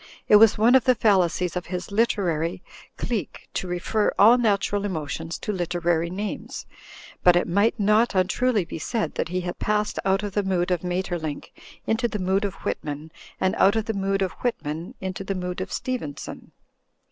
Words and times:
It 0.27 0.37
was 0.37 0.57
one 0.57 0.73
of 0.73 0.85
the 0.85 0.95
fallacies 0.95 1.55
of 1.55 1.67
his 1.67 1.91
literary 1.91 2.63
clique 2.97 3.47
to 3.53 3.67
refer 3.67 4.11
all 4.17 4.39
natural 4.39 4.83
emotions 4.83 5.37
to 5.37 5.51
literary 5.51 6.09
names, 6.09 6.65
but 7.21 7.35
it 7.35 7.47
might 7.47 7.79
not 7.79 8.15
untruly 8.15 8.65
be 8.65 8.79
said 8.79 9.13
that 9.13 9.29
he 9.29 9.41
had 9.41 9.59
passed 9.59 9.99
out 10.03 10.23
of 10.23 10.33
the 10.33 10.41
mood 10.41 10.71
of 10.71 10.83
Maeterlinck 10.83 11.51
into 11.85 12.07
the 12.07 12.17
mood 12.17 12.45
of 12.45 12.55
Whitman, 12.65 13.11
and 13.39 13.53
out 13.57 13.75
of 13.75 13.85
the 13.85 13.93
mood 13.93 14.23
of 14.23 14.31
Whitman 14.41 14.95
into 15.01 15.23
the 15.23 15.35
mood 15.35 15.61
of 15.61 15.71
Stevenson. 15.71 16.51